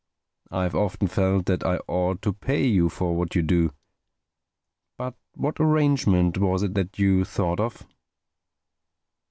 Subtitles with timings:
[0.49, 6.39] I've often felt that I ought to pay you for what you do—But what arrangement
[6.39, 7.85] was it that you thought of?"